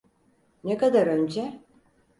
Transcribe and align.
Ne 0.63 0.77
kadar 0.77 1.07
önce? 1.07 1.59